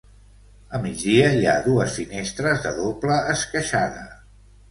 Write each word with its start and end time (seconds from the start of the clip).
A 0.75 0.79
migdia 0.85 1.27
hi 1.39 1.43
ha 1.51 1.57
dues 1.67 1.99
finestres 2.01 2.65
de 2.65 2.73
doble 2.79 3.19
esqueixada. 3.37 4.07